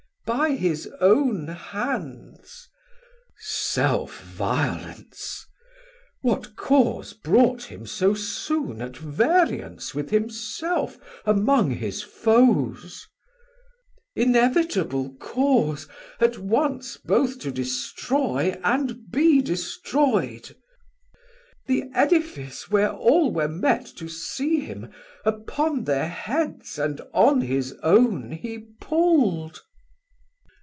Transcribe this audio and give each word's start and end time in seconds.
Mess: 0.27 0.37
By 0.37 0.51
his 0.55 0.87
own 1.01 1.47
hands. 1.49 2.39
Man: 2.39 3.37
Self 3.37 4.21
violence? 4.23 5.45
what 6.21 6.55
cause 6.55 7.11
Brought 7.11 7.63
him 7.63 7.85
so 7.85 8.13
soon 8.13 8.81
at 8.81 8.95
variance 8.95 9.93
with 9.93 10.09
himself 10.09 10.97
Among 11.25 11.71
his 11.71 12.01
foes? 12.01 12.81
Mess: 14.15 14.25
Inevitable 14.25 15.15
cause 15.19 15.89
At 16.21 16.37
once 16.37 16.95
both 16.95 17.37
to 17.39 17.51
destroy 17.51 18.57
and 18.63 19.11
be 19.11 19.41
destroy'd; 19.41 20.55
The 21.67 21.89
Edifice 21.93 22.71
where 22.71 22.91
all 22.93 23.33
were 23.33 23.49
met 23.49 23.85
to 23.97 24.07
see 24.07 24.61
him 24.61 24.91
Upon 25.25 25.83
thir 25.83 26.05
heads 26.05 26.79
and 26.79 27.01
on 27.11 27.41
his 27.41 27.73
own 27.83 28.31
he 28.31 28.59
pull'd. 28.79 29.59